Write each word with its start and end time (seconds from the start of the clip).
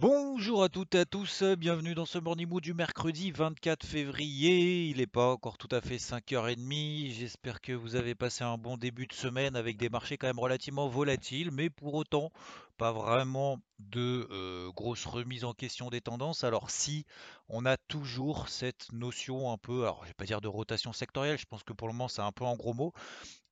Bonjour 0.00 0.62
à 0.62 0.70
toutes 0.70 0.94
et 0.94 1.00
à 1.00 1.04
tous, 1.04 1.42
bienvenue 1.58 1.94
dans 1.94 2.06
ce 2.06 2.16
Morning 2.16 2.48
Mood 2.48 2.62
du 2.62 2.72
mercredi 2.72 3.32
24 3.32 3.84
février. 3.84 4.86
Il 4.86 4.96
n'est 4.96 5.06
pas 5.06 5.30
encore 5.30 5.58
tout 5.58 5.68
à 5.70 5.82
fait 5.82 5.98
5h30. 5.98 7.12
J'espère 7.12 7.60
que 7.60 7.74
vous 7.74 7.96
avez 7.96 8.14
passé 8.14 8.42
un 8.42 8.56
bon 8.56 8.78
début 8.78 9.06
de 9.06 9.12
semaine 9.12 9.56
avec 9.56 9.76
des 9.76 9.90
marchés 9.90 10.16
quand 10.16 10.26
même 10.26 10.38
relativement 10.38 10.88
volatiles, 10.88 11.50
mais 11.50 11.68
pour 11.68 11.92
autant 11.92 12.32
pas 12.78 12.92
vraiment 12.92 13.58
de 13.78 14.26
euh, 14.30 14.72
grosses 14.72 15.04
remises 15.04 15.44
en 15.44 15.52
question 15.52 15.90
des 15.90 16.00
tendances. 16.00 16.44
Alors 16.44 16.70
si 16.70 17.04
on 17.50 17.66
a 17.66 17.76
toujours 17.76 18.48
cette 18.48 18.90
notion 18.94 19.52
un 19.52 19.58
peu, 19.58 19.82
alors 19.82 20.00
je 20.04 20.08
vais 20.08 20.14
pas 20.14 20.24
dire 20.24 20.40
de 20.40 20.48
rotation 20.48 20.94
sectorielle, 20.94 21.36
je 21.36 21.44
pense 21.44 21.62
que 21.62 21.74
pour 21.74 21.88
le 21.88 21.92
moment 21.92 22.08
c'est 22.08 22.22
un 22.22 22.32
peu 22.32 22.46
en 22.46 22.56
gros 22.56 22.72
mots, 22.72 22.94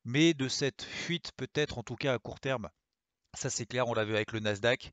mais 0.06 0.32
de 0.32 0.48
cette 0.48 0.80
fuite 0.80 1.30
peut-être 1.36 1.76
en 1.76 1.82
tout 1.82 1.96
cas 1.96 2.14
à 2.14 2.18
court 2.18 2.40
terme 2.40 2.70
ça 3.38 3.50
c'est 3.50 3.66
clair, 3.66 3.88
on 3.88 3.94
l'a 3.94 4.04
vu 4.04 4.14
avec 4.14 4.32
le 4.32 4.40
Nasdaq 4.40 4.92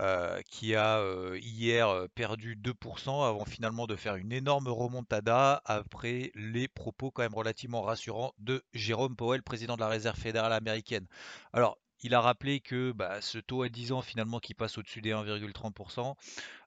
euh, 0.00 0.40
qui 0.50 0.74
a 0.74 0.98
euh, 0.98 1.38
hier 1.40 1.88
euh, 1.88 2.08
perdu 2.14 2.56
2% 2.56 3.28
avant 3.28 3.44
finalement 3.44 3.86
de 3.86 3.94
faire 3.94 4.16
une 4.16 4.32
énorme 4.32 4.66
remontada 4.66 5.62
après 5.64 6.32
les 6.34 6.66
propos 6.66 7.12
quand 7.12 7.22
même 7.22 7.34
relativement 7.34 7.82
rassurants 7.82 8.32
de 8.38 8.64
Jérôme 8.72 9.14
Powell, 9.14 9.44
président 9.44 9.76
de 9.76 9.80
la 9.80 9.88
Réserve 9.88 10.18
fédérale 10.18 10.52
américaine. 10.52 11.06
Alors 11.52 11.78
il 12.04 12.14
a 12.14 12.20
rappelé 12.20 12.60
que 12.60 12.92
bah, 12.92 13.22
ce 13.22 13.38
taux 13.38 13.62
à 13.62 13.70
10 13.70 13.92
ans 13.92 14.02
finalement 14.02 14.38
qui 14.38 14.52
passe 14.52 14.76
au-dessus 14.76 15.00
des 15.00 15.12
1,30%, 15.12 16.14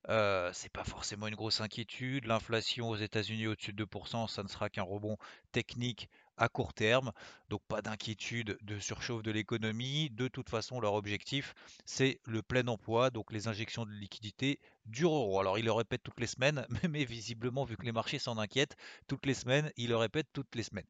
euh, 0.10 0.50
c'est 0.52 0.72
pas 0.72 0.84
forcément 0.84 1.28
une 1.28 1.36
grosse 1.36 1.62
inquiétude. 1.62 2.26
L'inflation 2.26 2.90
aux 2.90 2.96
États-Unis 2.96 3.46
au-dessus 3.46 3.72
de 3.72 3.86
2%, 3.86 4.28
ça 4.28 4.42
ne 4.42 4.48
sera 4.48 4.70
qu'un 4.70 4.82
rebond 4.82 5.16
technique 5.52 6.10
à 6.38 6.50
court 6.50 6.74
terme. 6.74 7.12
Donc 7.50 7.62
pas 7.68 7.84
d'inquiétude 7.84 8.58
de 8.62 8.80
surchauffe 8.80 9.22
de 9.22 9.30
l'économie. 9.30 10.10
De 10.10 10.28
toute 10.28 10.50
façon, 10.50 10.80
leur 10.82 10.96
objectif, 10.96 11.54
c'est 11.86 12.20
le 12.26 12.42
plein 12.42 12.68
emploi, 12.68 13.12
donc 13.12 13.32
les 13.32 13.48
injections 13.48 13.86
de 13.86 13.92
liquidités 13.92 14.60
dureront. 14.88 15.40
Alors 15.40 15.60
il 15.60 15.66
le 15.66 15.72
répète 15.72 16.02
toutes 16.02 16.20
les 16.20 16.28
semaines, 16.28 16.66
mais 16.90 17.06
visiblement, 17.06 17.64
vu 17.64 17.78
que 17.78 17.86
les 17.86 17.92
marchés 17.92 18.18
s'en 18.18 18.40
inquiètent, 18.40 18.76
toutes 19.08 19.28
les 19.28 19.36
semaines, 19.36 19.72
il 19.78 19.90
le 19.90 19.98
répète 19.98 20.28
toutes 20.34 20.56
les 20.56 20.64
semaines. 20.64 20.88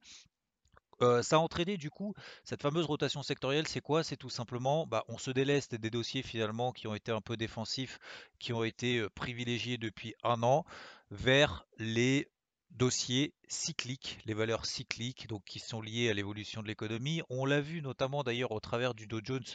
Ça 0.99 1.35
a 1.35 1.39
entraîné 1.39 1.77
du 1.77 1.89
coup 1.89 2.13
cette 2.43 2.61
fameuse 2.61 2.85
rotation 2.85 3.23
sectorielle, 3.23 3.67
c'est 3.67 3.81
quoi? 3.81 4.03
C'est 4.03 4.17
tout 4.17 4.29
simplement, 4.29 4.87
bah, 4.87 5.03
on 5.07 5.17
se 5.17 5.31
déleste 5.31 5.75
des 5.75 5.89
dossiers 5.89 6.23
finalement 6.23 6.71
qui 6.71 6.87
ont 6.87 6.95
été 6.95 7.11
un 7.11 7.21
peu 7.21 7.37
défensifs, 7.37 7.99
qui 8.39 8.53
ont 8.53 8.63
été 8.63 9.07
privilégiés 9.09 9.77
depuis 9.77 10.15
un 10.23 10.41
an, 10.43 10.65
vers 11.11 11.65
les 11.77 12.29
dossiers 12.71 13.33
cycliques, 13.47 14.19
les 14.25 14.33
valeurs 14.33 14.65
cycliques, 14.65 15.27
donc 15.27 15.43
qui 15.45 15.59
sont 15.59 15.81
liées 15.81 16.09
à 16.09 16.13
l'évolution 16.13 16.61
de 16.61 16.67
l'économie. 16.67 17.21
On 17.29 17.45
l'a 17.45 17.61
vu 17.61 17.81
notamment 17.81 18.23
d'ailleurs 18.23 18.51
au 18.51 18.59
travers 18.59 18.93
du 18.93 19.07
Dow 19.07 19.21
Jones 19.23 19.45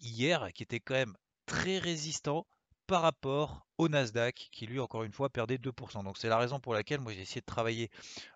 hier, 0.00 0.48
qui 0.52 0.62
était 0.62 0.80
quand 0.80 0.94
même 0.94 1.16
très 1.46 1.78
résistant 1.78 2.46
par 2.86 3.02
rapport 3.02 3.66
au 3.78 3.88
Nasdaq 3.88 4.48
qui 4.52 4.66
lui 4.66 4.80
encore 4.80 5.04
une 5.04 5.12
fois 5.12 5.28
perdait 5.28 5.56
2%. 5.56 6.04
Donc 6.04 6.16
c'est 6.18 6.28
la 6.28 6.38
raison 6.38 6.60
pour 6.60 6.74
laquelle 6.74 7.00
moi 7.00 7.12
j'ai 7.12 7.20
essayé 7.20 7.40
de 7.40 7.46
travailler 7.46 7.90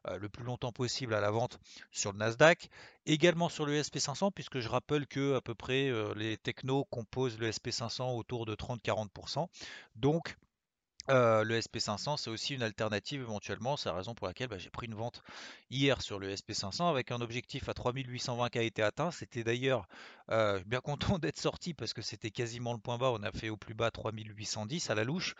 euh, 0.06 0.18
le 0.18 0.28
plus 0.28 0.44
longtemps 0.44 0.72
possible 0.72 1.14
à 1.14 1.20
la 1.20 1.30
vente 1.30 1.58
sur 1.90 2.12
le 2.12 2.18
Nasdaq, 2.18 2.68
également 3.06 3.48
sur 3.48 3.66
le 3.66 3.80
SP500 3.80 4.30
puisque 4.34 4.60
je 4.60 4.68
rappelle 4.68 5.06
que 5.06 5.34
à 5.36 5.40
peu 5.40 5.54
près 5.54 5.88
euh, 5.88 6.12
les 6.16 6.36
technos 6.36 6.84
composent 6.84 7.38
le 7.38 7.50
SP500 7.50 8.16
autour 8.16 8.46
de 8.46 8.54
30-40%. 8.54 9.46
Donc 9.96 10.36
euh, 11.08 11.42
le 11.44 11.58
SP500, 11.58 12.18
c'est 12.18 12.30
aussi 12.30 12.54
une 12.54 12.62
alternative 12.62 13.22
éventuellement. 13.22 13.76
C'est 13.76 13.88
la 13.88 13.94
raison 13.94 14.14
pour 14.14 14.26
laquelle 14.26 14.48
bah, 14.48 14.58
j'ai 14.58 14.70
pris 14.70 14.86
une 14.86 14.94
vente 14.94 15.22
hier 15.70 16.02
sur 16.02 16.18
le 16.18 16.32
SP500 16.32 16.88
avec 16.88 17.10
un 17.10 17.20
objectif 17.20 17.68
à 17.68 17.74
3820 17.74 18.48
qui 18.50 18.58
a 18.58 18.62
été 18.62 18.82
atteint. 18.82 19.10
C'était 19.10 19.42
d'ailleurs 19.42 19.88
euh, 20.30 20.60
bien 20.66 20.80
content 20.80 21.18
d'être 21.18 21.38
sorti 21.38 21.74
parce 21.74 21.92
que 21.92 22.02
c'était 22.02 22.30
quasiment 22.30 22.72
le 22.72 22.78
point 22.78 22.98
bas. 22.98 23.10
On 23.12 23.22
a 23.22 23.32
fait 23.32 23.48
au 23.48 23.56
plus 23.56 23.74
bas 23.74 23.90
3810 23.90 24.90
à 24.90 24.94
la 24.94 25.04
louche. 25.04 25.34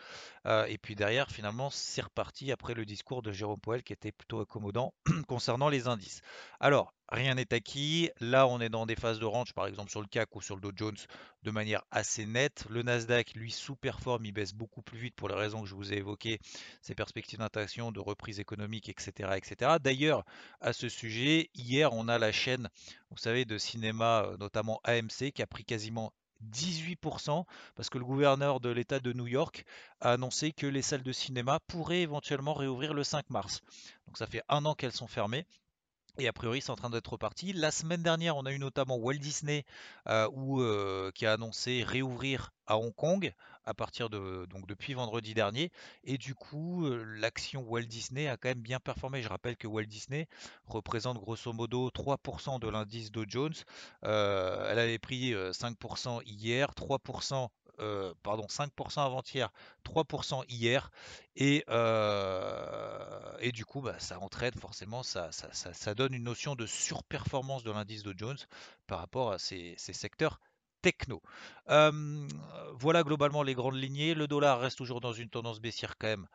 Euh, 0.45 0.65
et 0.65 0.77
puis 0.77 0.95
derrière, 0.95 1.29
finalement, 1.29 1.69
c'est 1.69 2.01
reparti 2.01 2.51
après 2.51 2.73
le 2.73 2.85
discours 2.85 3.21
de 3.21 3.31
Jérôme 3.31 3.59
Poel 3.59 3.83
qui 3.83 3.93
était 3.93 4.11
plutôt 4.11 4.39
accommodant 4.41 4.93
concernant 5.27 5.69
les 5.69 5.87
indices. 5.87 6.21
Alors, 6.59 6.93
rien 7.09 7.35
n'est 7.35 7.53
acquis. 7.53 8.09
Là, 8.19 8.47
on 8.47 8.59
est 8.59 8.69
dans 8.69 8.85
des 8.85 8.95
phases 8.95 9.19
de 9.19 9.25
range, 9.25 9.53
par 9.53 9.67
exemple 9.67 9.91
sur 9.91 10.01
le 10.01 10.07
CAC 10.07 10.35
ou 10.35 10.41
sur 10.41 10.55
le 10.55 10.61
Dow 10.61 10.71
Jones, 10.75 10.97
de 11.43 11.51
manière 11.51 11.83
assez 11.91 12.25
nette. 12.25 12.65
Le 12.69 12.83
Nasdaq, 12.83 13.33
lui, 13.35 13.51
sous-performe, 13.51 14.25
il 14.25 14.31
baisse 14.31 14.53
beaucoup 14.53 14.81
plus 14.81 14.97
vite 14.97 15.15
pour 15.15 15.29
les 15.29 15.35
raisons 15.35 15.61
que 15.61 15.67
je 15.67 15.75
vous 15.75 15.93
ai 15.93 15.97
évoquées, 15.97 16.39
ses 16.81 16.95
perspectives 16.95 17.39
d'interaction, 17.39 17.91
de 17.91 17.99
reprise 17.99 18.39
économique, 18.39 18.89
etc. 18.89 19.31
etc. 19.35 19.77
D'ailleurs, 19.81 20.23
à 20.61 20.73
ce 20.73 20.89
sujet, 20.89 21.49
hier, 21.53 21.93
on 21.93 22.07
a 22.07 22.17
la 22.17 22.31
chaîne, 22.31 22.69
vous 23.11 23.17
savez, 23.17 23.45
de 23.45 23.57
cinéma, 23.57 24.25
notamment 24.39 24.79
AMC, 24.83 25.31
qui 25.33 25.41
a 25.41 25.47
pris 25.47 25.65
quasiment 25.65 26.13
18% 26.49 27.45
parce 27.75 27.89
que 27.89 27.97
le 27.97 28.05
gouverneur 28.05 28.59
de 28.59 28.69
l'État 28.69 28.99
de 28.99 29.13
New 29.13 29.27
York 29.27 29.65
a 29.99 30.13
annoncé 30.13 30.51
que 30.51 30.65
les 30.65 30.81
salles 30.81 31.03
de 31.03 31.11
cinéma 31.11 31.59
pourraient 31.67 32.01
éventuellement 32.01 32.53
réouvrir 32.53 32.93
le 32.93 33.03
5 33.03 33.29
mars. 33.29 33.61
Donc 34.07 34.17
ça 34.17 34.25
fait 34.25 34.41
un 34.49 34.65
an 34.65 34.73
qu'elles 34.73 34.91
sont 34.91 35.07
fermées. 35.07 35.45
Et 36.21 36.27
a 36.27 36.33
priori, 36.33 36.61
c'est 36.61 36.69
en 36.69 36.75
train 36.75 36.91
d'être 36.91 37.13
reparti. 37.13 37.51
La 37.51 37.71
semaine 37.71 38.03
dernière, 38.03 38.37
on 38.37 38.45
a 38.45 38.51
eu 38.51 38.59
notamment 38.59 38.95
Walt 38.95 39.15
Disney 39.15 39.65
euh, 40.07 40.29
euh, 40.59 41.09
qui 41.15 41.25
a 41.25 41.33
annoncé 41.33 41.81
réouvrir 41.81 42.53
à 42.67 42.77
Hong 42.77 42.93
Kong 42.93 43.33
à 43.65 43.73
partir 43.73 44.07
de 44.11 44.45
donc 44.51 44.67
depuis 44.67 44.93
vendredi 44.93 45.33
dernier. 45.33 45.71
Et 46.03 46.19
du 46.19 46.35
coup, 46.35 46.85
euh, 46.85 47.03
l'action 47.17 47.63
Walt 47.63 47.85
Disney 47.85 48.27
a 48.27 48.37
quand 48.37 48.49
même 48.49 48.61
bien 48.61 48.79
performé. 48.79 49.23
Je 49.23 49.29
rappelle 49.29 49.57
que 49.57 49.65
Walt 49.65 49.85
Disney 49.85 50.27
représente 50.67 51.17
grosso 51.17 51.51
modo 51.53 51.89
3% 51.89 52.59
de 52.59 52.69
l'indice 52.69 53.11
Dow 53.11 53.25
Jones. 53.27 53.55
elle 54.03 54.77
avait 54.77 54.99
pris 54.99 55.33
5% 55.33 56.21
hier, 56.27 56.69
3% 56.75 57.47
euh, 57.81 58.13
pardon, 58.23 58.45
5% 58.47 59.05
avant-hier, 59.05 59.51
3% 59.83 60.43
hier, 60.49 60.91
et, 61.35 61.63
euh, 61.69 63.37
et 63.39 63.51
du 63.51 63.65
coup, 63.65 63.81
bah, 63.81 63.99
ça 63.99 64.19
entraîne 64.19 64.53
forcément, 64.53 65.03
ça, 65.03 65.31
ça, 65.31 65.95
donne 65.95 66.13
une 66.13 66.23
notion 66.23 66.55
de 66.55 66.65
surperformance 66.65 67.63
de 67.63 67.71
l'indice 67.71 68.03
de 68.03 68.13
Jones 68.17 68.37
par 68.87 68.99
rapport 68.99 69.31
à 69.31 69.39
ces, 69.39 69.75
secteurs 69.77 70.39
techno. 70.81 71.21
Voilà 71.67 73.03
globalement 73.03 73.43
les 73.43 73.53
grandes 73.53 73.75
lignées. 73.75 74.13
Le 74.13 74.27
dollar 74.27 74.59
reste 74.59 74.77
toujours 74.77 75.01
dans 75.01 75.13
une 75.13 75.29
tendance 75.29 75.59
baissière 75.59 75.97
quand 75.97 76.07
même 76.07 76.27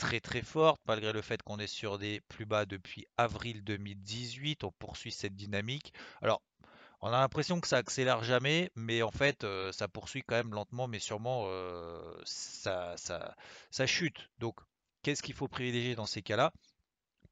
très 0.00 0.20
très 0.20 0.40
forte, 0.40 0.80
malgré 0.86 1.12
le 1.12 1.20
fait 1.20 1.42
qu'on 1.42 1.58
est 1.58 1.66
sur 1.66 1.98
des 1.98 2.22
plus 2.22 2.46
bas 2.46 2.64
depuis 2.64 3.06
avril 3.18 3.62
2018. 3.62 4.64
On 4.64 4.72
poursuit 4.72 5.12
cette 5.12 5.36
dynamique. 5.36 5.92
Alors, 6.22 6.40
on 7.02 7.08
a 7.08 7.20
l'impression 7.20 7.60
que 7.60 7.68
ça 7.68 7.78
accélère 7.78 8.22
jamais, 8.22 8.70
mais 8.74 9.02
en 9.02 9.10
fait, 9.10 9.44
euh, 9.44 9.72
ça 9.72 9.88
poursuit 9.88 10.22
quand 10.22 10.36
même 10.36 10.52
lentement, 10.52 10.86
mais 10.86 10.98
sûrement, 10.98 11.44
euh, 11.46 12.20
ça, 12.24 12.94
ça, 12.96 13.86
chute. 13.86 14.30
Donc, 14.38 14.60
qu'est-ce 15.02 15.22
qu'il 15.22 15.34
faut 15.34 15.48
privilégier 15.48 15.94
dans 15.94 16.06
ces 16.06 16.22
cas-là? 16.22 16.52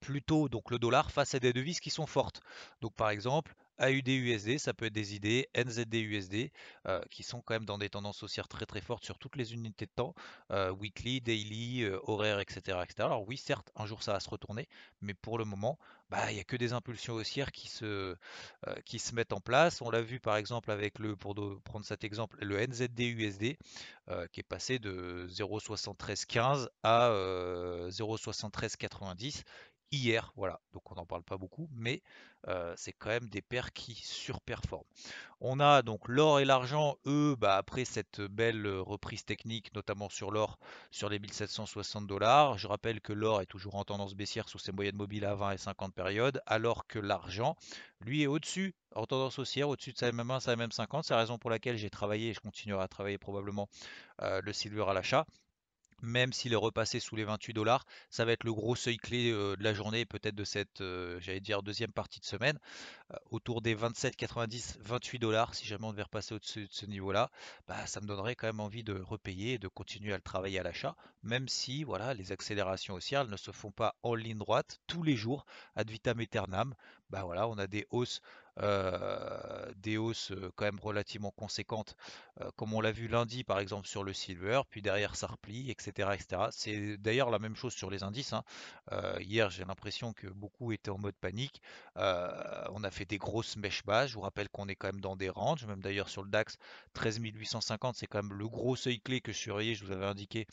Plutôt 0.00 0.48
donc 0.48 0.70
le 0.70 0.78
dollar 0.78 1.10
face 1.10 1.34
à 1.34 1.40
des 1.40 1.52
devises 1.52 1.80
qui 1.80 1.90
sont 1.90 2.06
fortes. 2.06 2.40
Donc, 2.80 2.94
par 2.94 3.10
exemple, 3.10 3.54
AUD-USD, 3.80 4.58
ça 4.58 4.74
peut 4.74 4.86
être 4.86 4.92
des 4.92 5.14
idées, 5.14 5.48
NZD-USD, 5.54 6.50
euh, 6.86 7.00
qui 7.10 7.22
sont 7.22 7.40
quand 7.40 7.54
même 7.54 7.64
dans 7.64 7.78
des 7.78 7.88
tendances 7.88 8.22
haussières 8.22 8.48
très 8.48 8.66
très 8.66 8.80
fortes 8.80 9.04
sur 9.04 9.18
toutes 9.18 9.36
les 9.36 9.54
unités 9.54 9.86
de 9.86 9.90
temps, 9.94 10.14
euh, 10.50 10.70
weekly, 10.70 11.20
daily, 11.20 11.82
euh, 11.84 11.98
horaire, 12.04 12.40
etc.. 12.40 12.78
Alors 12.98 13.26
oui, 13.28 13.36
certes, 13.36 13.70
un 13.76 13.86
jour 13.86 14.02
ça 14.02 14.12
va 14.12 14.20
se 14.20 14.30
retourner, 14.30 14.68
mais 15.00 15.14
pour 15.14 15.38
le 15.38 15.44
moment, 15.44 15.78
bah, 16.10 16.30
il 16.30 16.34
n'y 16.34 16.40
a 16.40 16.44
que 16.44 16.56
des 16.56 16.72
impulsions 16.72 17.14
haussières 17.14 17.52
qui 17.52 17.68
se, 17.68 18.16
qui 18.84 18.98
se 18.98 19.14
mettent 19.14 19.32
en 19.32 19.40
place. 19.40 19.82
On 19.82 19.90
l'a 19.90 20.00
vu 20.00 20.20
par 20.20 20.36
exemple 20.36 20.70
avec 20.70 20.98
le, 20.98 21.16
pour 21.16 21.34
prendre 21.64 21.84
cet 21.84 22.02
exemple, 22.02 22.38
le 22.40 22.58
NZD-USD, 22.58 23.58
qui 24.32 24.40
est 24.40 24.48
passé 24.48 24.78
de 24.78 25.26
0,7315 25.28 26.68
à 26.82 27.10
0,7390 27.90 29.44
hier, 29.92 30.32
voilà. 30.36 30.60
Donc 30.72 30.90
on 30.90 30.94
n'en 30.94 31.06
parle 31.06 31.22
pas 31.22 31.36
beaucoup, 31.36 31.68
mais 31.72 32.02
c'est 32.76 32.92
quand 32.92 33.10
même 33.10 33.28
des 33.28 33.42
paires 33.42 33.72
qui 33.72 33.94
surperforment. 33.94 34.86
On 35.40 35.60
a 35.60 35.82
donc 35.82 36.08
l'or 36.08 36.40
et 36.40 36.44
l'argent, 36.44 36.96
eux, 37.06 37.36
bah, 37.38 37.56
après 37.56 37.84
cette 37.84 38.20
belle 38.20 38.66
reprise 38.66 39.24
technique, 39.24 39.74
notamment 39.74 40.08
sur 40.08 40.30
l'or, 40.30 40.58
sur 40.90 41.08
les 41.08 41.18
1760 41.18 42.06
dollars. 42.06 42.58
Je 42.58 42.66
rappelle 42.66 43.00
que 43.00 43.12
l'or 43.12 43.40
est 43.40 43.46
toujours 43.46 43.74
en 43.74 43.84
tendance 43.84 44.14
baissière 44.14 44.48
sous 44.48 44.58
ses 44.58 44.72
moyennes 44.72 44.96
mobiles 44.96 45.24
à 45.24 45.34
20 45.34 45.52
et 45.52 45.58
50 45.58 45.94
périodes, 45.94 46.42
alors 46.46 46.86
que 46.86 46.98
l'argent, 46.98 47.56
lui, 48.00 48.22
est 48.22 48.26
au-dessus, 48.26 48.74
en 48.94 49.04
tendance 49.04 49.38
haussière, 49.38 49.68
au-dessus 49.68 49.92
de 49.92 49.98
sa 49.98 50.10
MM1, 50.10 50.40
sa 50.40 50.56
MM50. 50.56 51.02
C'est 51.02 51.14
la 51.14 51.20
raison 51.20 51.38
pour 51.38 51.50
laquelle 51.50 51.76
j'ai 51.76 51.90
travaillé 51.90 52.30
et 52.30 52.34
je 52.34 52.40
continuerai 52.40 52.82
à 52.82 52.88
travailler 52.88 53.18
probablement 53.18 53.68
le 54.20 54.52
silver 54.52 54.84
à 54.88 54.94
l'achat 54.94 55.26
même 56.02 56.32
s'il 56.32 56.52
est 56.52 56.56
repassé 56.56 57.00
sous 57.00 57.16
les 57.16 57.24
28 57.24 57.52
dollars, 57.52 57.84
ça 58.10 58.24
va 58.24 58.32
être 58.32 58.44
le 58.44 58.52
gros 58.52 58.76
seuil 58.76 58.96
clé 58.96 59.30
de 59.32 59.62
la 59.62 59.74
journée, 59.74 60.04
peut-être 60.04 60.34
de 60.34 60.44
cette, 60.44 60.82
j'allais 61.20 61.40
dire, 61.40 61.62
deuxième 61.62 61.92
partie 61.92 62.20
de 62.20 62.24
semaine, 62.24 62.58
autour 63.30 63.62
des 63.62 63.74
27,90, 63.74 64.76
28 64.80 65.18
dollars. 65.18 65.54
Si 65.54 65.66
jamais 65.66 65.84
on 65.84 65.92
devait 65.92 66.02
repasser 66.02 66.34
au-dessus 66.34 66.66
de 66.66 66.72
ce 66.72 66.86
niveau-là, 66.86 67.30
bah, 67.66 67.86
ça 67.86 68.00
me 68.00 68.06
donnerait 68.06 68.34
quand 68.34 68.46
même 68.46 68.60
envie 68.60 68.84
de 68.84 69.00
repayer 69.00 69.54
et 69.54 69.58
de 69.58 69.68
continuer 69.68 70.12
à 70.12 70.16
le 70.16 70.22
travailler 70.22 70.58
à 70.58 70.62
l'achat, 70.62 70.96
même 71.22 71.48
si 71.48 71.84
voilà, 71.84 72.14
les 72.14 72.32
accélérations 72.32 72.94
haussières 72.94 73.26
ne 73.26 73.36
se 73.36 73.50
font 73.50 73.70
pas 73.70 73.96
en 74.02 74.14
ligne 74.14 74.38
droite 74.38 74.80
tous 74.86 75.02
les 75.02 75.16
jours, 75.16 75.46
ad 75.74 75.90
vitam 75.90 76.20
aeternam. 76.20 76.74
Bah 77.10 77.24
on 77.24 77.58
a 77.58 77.66
des 77.66 77.86
hausses 77.90 78.20
des 79.76 79.96
hausses 79.96 80.32
euh, 80.32 80.50
quand 80.56 80.64
même 80.64 80.80
relativement 80.80 81.30
conséquentes, 81.30 81.96
euh, 82.40 82.50
comme 82.56 82.74
on 82.74 82.80
l'a 82.80 82.92
vu 82.92 83.08
lundi 83.08 83.44
par 83.44 83.58
exemple 83.58 83.86
sur 83.86 84.04
le 84.04 84.12
silver, 84.12 84.62
puis 84.68 84.82
derrière 84.82 85.16
ça 85.16 85.26
replie, 85.26 85.70
etc. 85.70 86.10
etc. 86.14 86.42
C'est 86.50 86.96
d'ailleurs 86.96 87.30
la 87.30 87.38
même 87.38 87.56
chose 87.56 87.72
sur 87.74 87.90
les 87.90 88.02
indices. 88.02 88.32
Hein. 88.32 88.44
hier 89.20 89.50
j'ai 89.50 89.64
l'impression 89.64 90.12
que 90.12 90.26
beaucoup 90.26 90.72
étaient 90.72 90.90
en 90.90 90.98
mode 90.98 91.16
panique. 91.16 91.62
on 91.96 92.84
a 92.84 92.90
fait 92.90 93.04
des 93.04 93.18
grosses 93.18 93.56
mèches 93.56 93.84
basses. 93.84 94.10
Je 94.10 94.14
vous 94.14 94.22
rappelle 94.22 94.48
qu'on 94.48 94.68
est 94.68 94.76
quand 94.76 94.88
même 94.88 95.00
dans 95.00 95.16
des 95.16 95.30
ranges, 95.30 95.66
même 95.66 95.80
d'ailleurs 95.80 96.08
sur 96.08 96.22
le 96.22 96.30
DAX 96.30 96.56
13 96.94 97.20
850, 97.20 97.96
c'est 97.96 98.06
quand 98.06 98.22
même 98.22 98.36
le 98.36 98.48
gros 98.48 98.76
seuil 98.76 99.00
clé 99.00 99.20
que 99.20 99.32
je 99.32 99.38
surveillais, 99.38 99.74
je 99.74 99.84
vous 99.84 99.92
avais 99.92 100.06
indiqué 100.06 100.46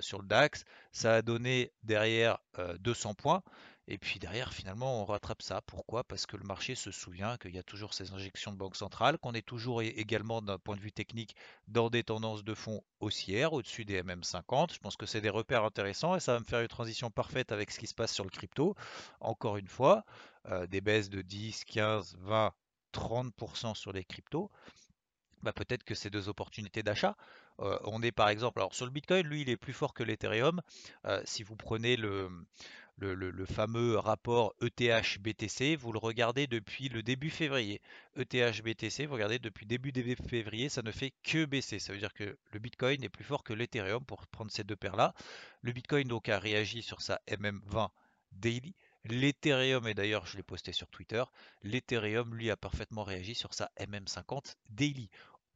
sur 0.00 0.20
le 0.20 0.26
DAX. 0.26 0.64
Ça 0.92 1.16
a 1.16 1.22
donné 1.22 1.72
derrière 1.82 2.38
200 2.80 3.14
points. 3.14 3.42
Et 3.92 3.98
puis 3.98 4.18
derrière, 4.18 4.54
finalement, 4.54 5.02
on 5.02 5.04
rattrape 5.04 5.42
ça. 5.42 5.60
Pourquoi? 5.60 6.02
Parce 6.02 6.24
que 6.24 6.38
le 6.38 6.44
marché 6.44 6.74
se 6.74 6.90
souvient 6.90 7.36
qu'il 7.36 7.54
y 7.54 7.58
a 7.58 7.62
toujours 7.62 7.92
ces 7.92 8.12
injections 8.12 8.50
de 8.50 8.56
banque 8.56 8.74
centrale, 8.74 9.18
qu'on 9.18 9.34
est 9.34 9.46
toujours 9.46 9.82
également 9.82 10.40
d'un 10.40 10.58
point 10.58 10.76
de 10.76 10.80
vue 10.80 10.92
technique 10.92 11.36
dans 11.68 11.90
des 11.90 12.02
tendances 12.02 12.42
de 12.42 12.54
fond 12.54 12.82
haussières, 13.00 13.52
au-dessus 13.52 13.84
des 13.84 14.02
MM50. 14.02 14.72
Je 14.72 14.78
pense 14.78 14.96
que 14.96 15.04
c'est 15.04 15.20
des 15.20 15.28
repères 15.28 15.64
intéressants 15.64 16.16
et 16.16 16.20
ça 16.20 16.32
va 16.32 16.40
me 16.40 16.46
faire 16.46 16.62
une 16.62 16.68
transition 16.68 17.10
parfaite 17.10 17.52
avec 17.52 17.70
ce 17.70 17.78
qui 17.78 17.86
se 17.86 17.94
passe 17.94 18.14
sur 18.14 18.24
le 18.24 18.30
crypto. 18.30 18.74
Encore 19.20 19.58
une 19.58 19.68
fois, 19.68 20.06
euh, 20.48 20.66
des 20.66 20.80
baisses 20.80 21.10
de 21.10 21.20
10, 21.20 21.66
15, 21.66 22.16
20, 22.18 22.50
30% 22.94 23.74
sur 23.74 23.92
les 23.92 24.04
cryptos. 24.04 24.50
Bah, 25.42 25.52
peut-être 25.52 25.84
que 25.84 25.94
c'est 25.94 26.08
deux 26.08 26.30
opportunités 26.30 26.82
d'achat. 26.82 27.14
Euh, 27.60 27.78
on 27.84 28.02
est 28.02 28.12
par 28.12 28.28
exemple, 28.28 28.60
alors 28.60 28.74
sur 28.74 28.86
le 28.86 28.90
Bitcoin, 28.90 29.26
lui, 29.26 29.42
il 29.42 29.50
est 29.50 29.56
plus 29.56 29.72
fort 29.72 29.92
que 29.92 30.02
l'Ethereum. 30.02 30.62
Euh, 31.04 31.20
si 31.24 31.42
vous 31.42 31.56
prenez 31.56 31.96
le, 31.96 32.30
le, 32.98 33.46
fameux 33.46 33.96
rapport 33.98 34.54
ETH-BTC, 34.60 35.76
vous 35.76 35.92
le 35.92 35.98
regardez 35.98 36.46
depuis 36.46 36.88
le 36.88 37.02
début 37.02 37.30
février. 37.30 37.80
ETH-BTC, 38.16 39.06
vous 39.06 39.14
regardez 39.14 39.38
depuis 39.38 39.66
début 39.66 39.92
février, 40.28 40.68
ça 40.68 40.82
ne 40.82 40.92
fait 40.92 41.12
que 41.22 41.44
baisser. 41.44 41.78
Ça 41.78 41.92
veut 41.92 41.98
dire 41.98 42.14
que 42.14 42.36
le 42.52 42.58
Bitcoin 42.58 43.02
est 43.02 43.08
plus 43.08 43.24
fort 43.24 43.42
que 43.42 43.52
l'Ethereum 43.52 44.04
pour 44.04 44.26
prendre 44.28 44.50
ces 44.50 44.64
deux 44.64 44.76
paires-là. 44.76 45.14
Le 45.62 45.72
Bitcoin 45.72 46.06
donc 46.06 46.28
a 46.28 46.38
réagi 46.38 46.82
sur 46.82 47.00
sa 47.00 47.20
MM20 47.28 47.88
daily. 48.32 48.74
L'Ethereum, 49.04 49.88
et 49.88 49.94
d'ailleurs 49.94 50.26
je 50.26 50.36
l'ai 50.36 50.44
posté 50.44 50.72
sur 50.72 50.88
Twitter, 50.88 51.24
l'Ethereum 51.64 52.34
lui 52.34 52.50
a 52.50 52.56
parfaitement 52.56 53.02
réagi 53.02 53.34
sur 53.34 53.52
sa 53.52 53.70
MM50 53.80 54.54
daily. 54.70 55.10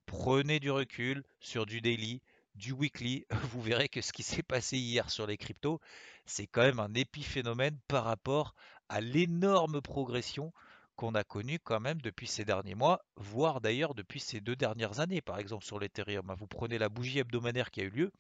Prenez 0.06 0.58
du 0.58 0.70
recul 0.70 1.22
sur 1.40 1.64
du 1.64 1.80
daily, 1.80 2.22
du 2.56 2.72
weekly, 2.72 3.26
vous 3.52 3.62
verrez 3.62 3.88
que 3.88 4.00
ce 4.00 4.12
qui 4.12 4.22
s'est 4.22 4.42
passé 4.42 4.76
hier 4.76 5.10
sur 5.10 5.26
les 5.26 5.36
cryptos, 5.36 5.80
c'est 6.26 6.46
quand 6.46 6.62
même 6.62 6.80
un 6.80 6.92
épiphénomène 6.94 7.78
par 7.88 8.04
rapport 8.04 8.54
à 8.88 9.00
l'énorme 9.00 9.80
progression 9.80 10.52
qu'on 10.96 11.14
a 11.14 11.24
connue 11.24 11.58
quand 11.58 11.80
même 11.80 12.00
depuis 12.00 12.26
ces 12.26 12.44
derniers 12.44 12.74
mois, 12.74 13.04
voire 13.16 13.60
d'ailleurs 13.60 13.94
depuis 13.94 14.18
ces 14.18 14.40
deux 14.40 14.56
dernières 14.56 15.00
années, 15.00 15.20
par 15.20 15.38
exemple 15.38 15.64
sur 15.64 15.78
l'Ethereum. 15.78 16.34
Vous 16.38 16.46
prenez 16.46 16.78
la 16.78 16.88
bougie 16.88 17.18
hebdomadaire 17.18 17.70
qui 17.70 17.82
a 17.82 17.84
eu 17.84 17.90
lieu, 17.90 18.12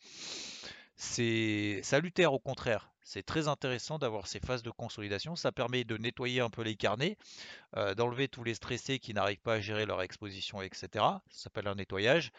c'est 0.96 1.80
salutaire 1.82 2.32
au 2.32 2.38
contraire. 2.38 2.90
C'est 3.02 3.22
très 3.24 3.46
intéressant 3.46 3.98
d'avoir 3.98 4.26
ces 4.26 4.40
phases 4.40 4.64
de 4.64 4.70
consolidation. 4.70 5.36
Ça 5.36 5.52
permet 5.52 5.84
de 5.84 5.96
nettoyer 5.96 6.40
un 6.40 6.50
peu 6.50 6.62
les 6.62 6.74
carnets, 6.74 7.16
euh, 7.76 7.94
d'enlever 7.94 8.26
tous 8.26 8.42
les 8.42 8.54
stressés 8.54 8.98
qui 8.98 9.14
n'arrivent 9.14 9.40
pas 9.40 9.54
à 9.54 9.60
gérer 9.60 9.86
leur 9.86 10.02
exposition, 10.02 10.60
etc. 10.60 10.88
Ça 10.92 11.20
s'appelle 11.30 11.68
un 11.68 11.76
nettoyage. 11.76 12.32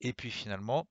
Et 0.00 0.14
puis 0.14 0.30
finalement, 0.30 0.86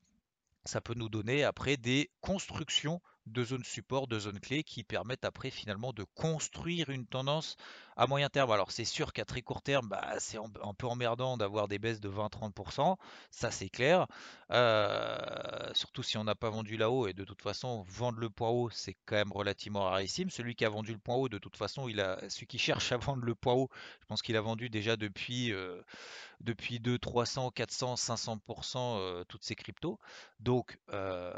ça 0.65 0.81
peut 0.81 0.93
nous 0.95 1.09
donner 1.09 1.43
après 1.43 1.77
des 1.77 2.11
constructions 2.21 3.01
de 3.25 3.43
zones 3.43 3.63
support, 3.63 4.07
de 4.07 4.19
zones 4.19 4.39
clés 4.39 4.63
qui 4.63 4.83
permettent 4.83 5.25
après 5.25 5.49
finalement 5.49 5.93
de 5.93 6.03
construire 6.15 6.89
une 6.89 7.05
tendance 7.05 7.57
à 7.95 8.07
moyen 8.07 8.29
terme. 8.29 8.51
Alors 8.51 8.71
c'est 8.71 8.85
sûr 8.85 9.13
qu'à 9.13 9.25
très 9.25 9.41
court 9.41 9.61
terme, 9.61 9.87
bah, 9.87 10.15
c'est 10.19 10.37
un 10.37 10.73
peu 10.73 10.87
emmerdant 10.87 11.37
d'avoir 11.37 11.67
des 11.67 11.79
baisses 11.79 11.99
de 11.99 12.09
20-30%, 12.09 12.97
ça 13.31 13.51
c'est 13.51 13.69
clair. 13.69 14.07
Euh, 14.51 15.17
surtout 15.73 16.03
si 16.03 16.17
on 16.17 16.23
n'a 16.23 16.35
pas 16.35 16.49
vendu 16.49 16.77
là-haut 16.77 17.07
et 17.07 17.13
de 17.13 17.23
toute 17.23 17.41
façon 17.41 17.83
vendre 17.87 18.19
le 18.19 18.29
point 18.29 18.49
haut 18.49 18.69
c'est 18.69 18.95
quand 19.05 19.15
même 19.15 19.31
relativement 19.31 19.85
rarissime. 19.85 20.29
Celui 20.29 20.55
qui 20.55 20.65
a 20.65 20.69
vendu 20.69 20.91
le 20.91 20.99
point 20.99 21.15
haut 21.15 21.29
de 21.29 21.37
toute 21.37 21.57
façon, 21.57 21.87
il 21.87 21.99
a 21.99 22.17
celui 22.29 22.47
qui 22.47 22.57
cherche 22.59 22.91
à 22.91 22.97
vendre 22.97 23.23
le 23.23 23.35
point 23.35 23.53
haut, 23.53 23.69
je 24.01 24.05
pense 24.07 24.21
qu'il 24.21 24.35
a 24.37 24.41
vendu 24.41 24.69
déjà 24.69 24.95
depuis 24.95 25.51
euh, 25.53 25.81
depuis 26.41 26.79
2, 26.79 26.99
300, 26.99 27.51
400, 27.51 27.95
500% 27.95 29.25
toutes 29.27 29.43
ces 29.43 29.55
cryptos. 29.55 29.99
Donc 30.39 30.77
euh, 30.91 31.31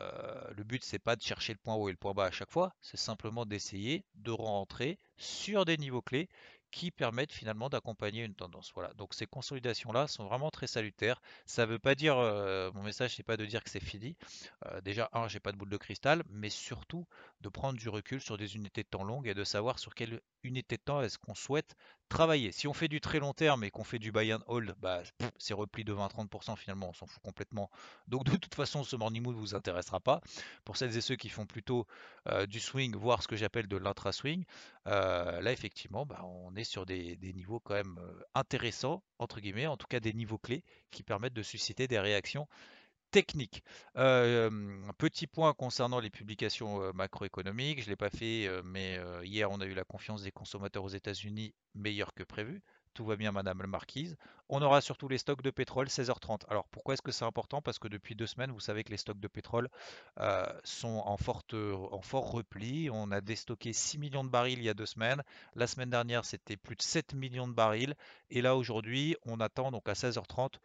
le 0.56 0.64
but 0.64 0.84
c'est 0.84 1.00
pas 1.00 1.16
de 1.16 1.22
chercher 1.22 1.54
le 1.54 1.60
point 1.60 1.75
et 1.88 1.92
le 1.92 1.98
point 1.98 2.14
bas 2.14 2.26
à 2.26 2.32
chaque 2.32 2.52
fois, 2.52 2.74
c'est 2.82 2.98
simplement 2.98 3.46
d'essayer 3.46 4.06
de 4.16 4.32
rentrer 4.32 5.00
sur 5.18 5.66
des 5.66 5.78
niveaux 5.78 6.02
clés 6.02 6.30
qui 6.72 6.92
permettent 6.92 7.32
finalement 7.32 7.70
d'accompagner 7.70 8.26
une 8.26 8.36
tendance. 8.36 8.72
Voilà. 8.76 8.94
Donc 8.96 9.14
ces 9.14 9.26
consolidations-là 9.26 10.08
sont 10.08 10.26
vraiment 10.26 10.52
très 10.52 10.68
salutaires. 10.68 11.22
Ça 11.46 11.66
ne 11.66 11.72
veut 11.72 11.80
pas 11.80 11.96
dire, 11.96 12.18
euh, 12.18 12.70
mon 12.74 12.84
message, 12.84 13.16
c'est 13.16 13.24
pas 13.24 13.38
de 13.38 13.46
dire 13.46 13.64
que 13.64 13.70
c'est 13.70 13.84
fini. 13.84 14.18
Euh, 14.66 14.82
déjà, 14.82 15.10
un, 15.14 15.30
j'ai 15.30 15.40
pas 15.40 15.54
de 15.54 15.58
boule 15.58 15.70
de 15.70 15.78
cristal, 15.78 16.24
mais 16.30 16.50
surtout 16.50 17.08
de 17.40 17.48
prendre 17.48 17.80
du 17.80 17.88
recul 17.88 18.20
sur 18.20 18.38
des 18.38 18.58
unités 18.58 18.84
de 18.84 18.90
temps 18.90 19.06
longues 19.06 19.28
et 19.28 19.34
de 19.34 19.46
savoir 19.46 19.80
sur 19.80 19.96
quelle 19.96 20.20
unité 20.44 20.76
de 20.76 20.82
temps 20.82 21.02
est-ce 21.02 21.18
qu'on 21.18 21.36
souhaite 21.36 21.76
travailler. 22.10 22.52
Si 22.52 22.68
on 22.68 22.74
fait 22.74 22.88
du 22.88 23.02
très 23.02 23.20
long 23.20 23.34
terme 23.34 23.64
et 23.64 23.72
qu'on 23.72 23.84
fait 23.84 24.00
du 24.00 24.12
buy 24.12 24.34
and 24.34 24.42
hold, 24.48 24.76
bah, 24.80 25.02
c'est 25.38 25.54
repli 25.54 25.84
de 25.84 25.94
20-30% 25.94 26.56
finalement, 26.56 26.90
on 26.90 26.94
s'en 26.94 27.06
fout 27.06 27.22
complètement. 27.24 27.70
Donc 28.08 28.26
de 28.26 28.36
toute 28.36 28.56
façon, 28.56 28.84
ce 28.84 28.96
morning 28.96 29.24
mood 29.24 29.36
ne 29.36 29.40
vous 29.40 29.56
intéressera 29.56 30.00
pas. 30.00 30.22
Pour 30.64 30.78
celles 30.78 30.96
et 30.98 31.02
ceux 31.02 31.16
qui 31.16 31.30
font 31.30 31.46
plutôt 31.46 31.88
euh, 32.28 32.46
du 32.46 32.60
swing, 32.60 32.96
voire 32.96 33.24
ce 33.24 33.28
que 33.28 33.36
j'appelle 33.36 33.68
de 33.68 33.78
l'intra-swing, 33.78 34.46
euh, 34.88 35.42
là 35.42 35.52
effectivement, 35.52 36.06
bah, 36.06 36.22
on 36.24 36.56
est 36.56 36.64
sur 36.64 36.86
des, 36.86 37.18
niveaux 37.22 37.60
quand 37.60 37.74
même 37.74 37.98
euh, 38.00 38.22
intéressants, 38.34 39.04
entre 39.20 39.40
guillemets, 39.40 39.68
en 39.68 39.78
tout 39.78 39.88
cas 39.88 40.00
des 40.00 40.14
niveaux 40.14 40.38
clés 40.38 40.64
qui 40.92 41.04
permettent 41.04 41.34
de 41.34 41.44
susciter 41.44 41.88
des 41.88 42.00
réactions 42.00 42.48
techniques. 43.16 43.64
un 43.96 44.94
petit 44.98 45.26
point 45.26 45.54
concernant 45.54 46.02
les 46.02 46.10
publications 46.10 46.92
macroéconomiques, 46.94 47.80
je 47.80 47.86
ne 47.86 47.92
l'ai 47.92 47.96
pas 47.96 48.10
fait, 48.10 48.50
mais 48.66 49.00
hier 49.24 49.50
on 49.50 49.62
a 49.62 49.66
eu 49.66 49.74
la 49.74 49.86
confiance 49.86 50.22
des 50.24 50.34
consommateurs 50.34 50.84
aux 50.84 50.90
États-Unis 50.90 51.54
meilleure 51.76 52.14
que 52.14 52.24
prévu. 52.24 52.62
Tout 52.94 53.06
va 53.06 53.16
bien, 53.16 53.32
Madame 53.32 53.62
la 53.62 53.68
Marquise. 53.68 54.18
On 54.50 54.62
aura 54.62 54.82
surtout 54.82 55.08
les 55.08 55.18
stocks 55.18 55.42
de 55.42 55.50
pétrole 55.50 55.88
16h30. 55.88 56.42
Alors 56.50 56.68
pourquoi 56.68 56.94
est-ce 56.94 57.02
que 57.02 57.14
c'est 57.14 57.24
important? 57.24 57.62
Parce 57.62 57.80
que 57.80 57.88
depuis 57.88 58.16
deux 58.16 58.28
semaines, 58.28 58.52
vous 58.52 58.60
savez 58.60 58.84
que 58.84 58.92
les 58.92 58.98
stocks 58.98 59.22
de 59.22 59.30
pétrole 59.30 59.70
sont 60.66 61.02
en, 61.06 61.16
forte, 61.16 61.54
en 61.54 62.02
fort 62.02 62.32
repli. 62.32 62.90
On 62.92 63.12
a 63.12 63.22
déstocké 63.22 63.72
6 63.72 63.98
millions 63.98 64.26
de 64.26 64.30
barils 64.30 64.60
il 64.60 64.66
y 64.66 64.70
a 64.70 64.74
deux 64.74 64.86
semaines. 64.86 65.24
La 65.56 65.68
semaine 65.68 65.90
dernière, 65.90 66.26
c'était 66.26 66.58
plus 66.58 66.76
de 66.76 66.82
7 66.82 67.14
millions 67.14 67.48
de 67.48 67.54
barils. 67.54 67.96
Et 68.30 68.42
là, 68.42 68.58
aujourd'hui, 68.58 69.16
on 69.26 69.40
attend 69.40 69.72
donc 69.72 69.88
à 69.88 69.94
16h30 69.94 70.56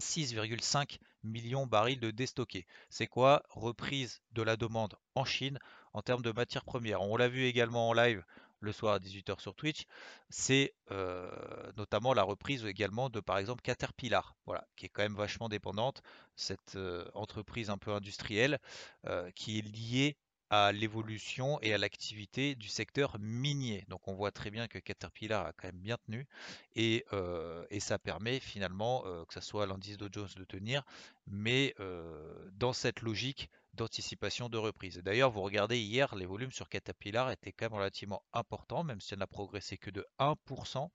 6,5 0.00 0.98
millions 1.22 1.66
de 1.66 1.70
barils 1.70 2.00
de 2.00 2.10
déstockés. 2.10 2.66
C'est 2.88 3.06
quoi 3.06 3.42
Reprise 3.50 4.22
de 4.32 4.42
la 4.42 4.56
demande 4.56 4.96
en 5.14 5.24
Chine 5.24 5.58
en 5.92 6.02
termes 6.02 6.22
de 6.22 6.32
matières 6.32 6.64
premières? 6.64 7.02
On 7.02 7.16
l'a 7.16 7.28
vu 7.28 7.44
également 7.44 7.88
en 7.88 7.92
live 7.92 8.24
le 8.60 8.72
soir 8.72 8.94
à 8.94 8.98
18h 8.98 9.40
sur 9.40 9.54
Twitch. 9.54 9.84
C'est 10.28 10.74
euh, 10.90 11.30
notamment 11.76 12.14
la 12.14 12.22
reprise 12.22 12.64
également 12.64 13.08
de 13.08 13.20
par 13.20 13.38
exemple 13.38 13.62
Caterpillar, 13.62 14.36
voilà, 14.46 14.66
qui 14.76 14.86
est 14.86 14.88
quand 14.88 15.02
même 15.02 15.16
vachement 15.16 15.48
dépendante, 15.48 16.02
cette 16.36 16.76
euh, 16.76 17.04
entreprise 17.14 17.70
un 17.70 17.78
peu 17.78 17.92
industrielle 17.92 18.58
euh, 19.06 19.30
qui 19.32 19.58
est 19.58 19.62
liée 19.62 20.16
à 20.50 20.72
l'évolution 20.72 21.58
et 21.62 21.72
à 21.72 21.78
l'activité 21.78 22.54
du 22.54 22.68
secteur 22.68 23.16
minier. 23.20 23.84
Donc 23.88 24.08
on 24.08 24.14
voit 24.14 24.32
très 24.32 24.50
bien 24.50 24.66
que 24.68 24.78
Caterpillar 24.78 25.46
a 25.46 25.52
quand 25.52 25.68
même 25.68 25.80
bien 25.80 25.96
tenu 26.06 26.26
et, 26.74 27.04
euh, 27.12 27.64
ça 27.78 27.98
permet 27.98 28.40
finalement 28.40 29.02
euh, 29.06 29.24
que 29.24 29.32
ce 29.32 29.40
soit 29.40 29.66
l'indice 29.66 29.96
Dow 29.96 30.08
Jones 30.12 30.28
de 30.36 30.44
tenir, 30.44 30.84
mais 31.26 31.74
euh, 31.80 32.50
dans 32.52 32.74
cette 32.74 33.00
logique 33.00 33.48
d'anticipation 33.74 34.48
de 34.48 34.58
reprise. 34.58 34.98
D'ailleurs, 34.98 35.30
vous 35.30 35.42
regardez 35.42 35.78
hier, 35.78 36.14
les 36.14 36.26
volumes 36.26 36.50
sur 36.50 36.68
Caterpillar 36.68 37.30
étaient 37.30 37.52
quand 37.52 37.66
même 37.66 37.78
relativement 37.78 38.22
importants, 38.32 38.84
même 38.84 39.00
si 39.00 39.14
on 39.14 39.18
n'a 39.18 39.26
progressé 39.26 39.78
que 39.78 39.90
de 39.90 40.04
1%. 40.18 40.88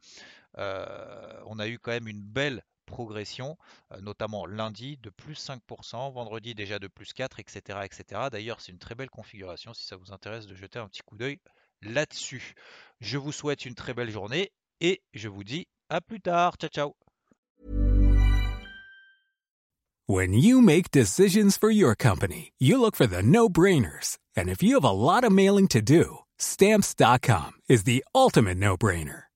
Euh, 0.57 1.41
on 1.45 1.59
a 1.59 1.67
eu 1.67 1.79
quand 1.79 1.91
même 1.91 2.07
une 2.07 2.21
belle 2.21 2.63
progression, 2.85 3.57
euh, 3.91 4.01
notamment 4.01 4.45
lundi 4.45 4.97
de 4.97 5.09
plus 5.09 5.35
5%, 5.35 6.11
vendredi 6.13 6.55
déjà 6.55 6.79
de 6.79 6.87
plus 6.87 7.13
4, 7.13 7.39
etc. 7.39 7.79
etc. 7.83 8.29
D'ailleurs, 8.31 8.61
c'est 8.61 8.71
une 8.71 8.79
très 8.79 8.95
belle 8.95 9.09
configuration 9.09 9.73
si 9.73 9.85
ça 9.85 9.95
vous 9.95 10.13
intéresse 10.13 10.47
de 10.47 10.55
jeter 10.55 10.79
un 10.79 10.87
petit 10.87 11.01
coup 11.01 11.17
d'œil 11.17 11.39
là-dessus. 11.81 12.53
Je 13.01 13.17
vous 13.17 13.31
souhaite 13.31 13.65
une 13.65 13.75
très 13.75 13.93
belle 13.93 14.09
journée 14.09 14.51
et 14.81 15.01
je 15.13 15.27
vous 15.27 15.43
dis 15.43 15.67
à 15.89 16.01
plus 16.01 16.21
tard. 16.21 16.55
Ciao, 16.57 16.69
ciao. 16.69 16.95
When 20.07 20.33
you 20.33 20.61
make 20.61 20.91
decisions 20.91 21.57
for 21.57 21.71
your 21.71 21.95
company, 21.95 22.53
you 22.59 22.79
look 22.79 22.95
for 22.95 23.07
the 23.07 23.23
no-brainers. 23.23 24.19
And 24.37 24.49
if 24.49 24.61
you 24.61 24.75
have 24.75 24.83
a 24.83 24.91
lot 24.91 25.23
of 25.23 25.31
mailing 25.31 25.67
to 25.69 25.81
do, 25.81 26.19
stamps.com 26.37 27.53
is 27.67 27.85
the 27.85 28.05
ultimate 28.13 28.59
no-brainer. 28.59 29.23